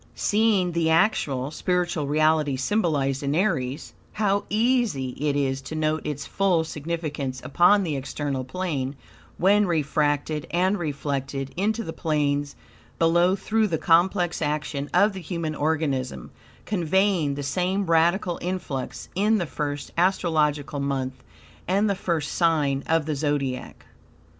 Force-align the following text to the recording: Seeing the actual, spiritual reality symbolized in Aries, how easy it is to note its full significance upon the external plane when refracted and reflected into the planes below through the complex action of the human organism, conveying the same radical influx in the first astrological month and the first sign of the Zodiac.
Seeing 0.15 0.71
the 0.71 0.89
actual, 0.89 1.51
spiritual 1.51 2.07
reality 2.07 2.55
symbolized 2.57 3.21
in 3.21 3.35
Aries, 3.35 3.93
how 4.13 4.45
easy 4.49 5.09
it 5.09 5.35
is 5.35 5.61
to 5.61 5.75
note 5.75 6.03
its 6.07 6.25
full 6.25 6.63
significance 6.63 7.39
upon 7.43 7.83
the 7.83 7.95
external 7.95 8.43
plane 8.43 8.95
when 9.37 9.67
refracted 9.67 10.47
and 10.49 10.79
reflected 10.79 11.53
into 11.55 11.83
the 11.83 11.93
planes 11.93 12.55
below 12.97 13.35
through 13.35 13.67
the 13.67 13.77
complex 13.77 14.41
action 14.41 14.89
of 14.91 15.13
the 15.13 15.21
human 15.21 15.53
organism, 15.53 16.31
conveying 16.65 17.35
the 17.35 17.43
same 17.43 17.85
radical 17.85 18.39
influx 18.41 19.07
in 19.13 19.37
the 19.37 19.45
first 19.45 19.91
astrological 19.99 20.79
month 20.79 21.23
and 21.67 21.87
the 21.87 21.93
first 21.93 22.31
sign 22.31 22.83
of 22.87 23.05
the 23.05 23.13
Zodiac. 23.15 23.85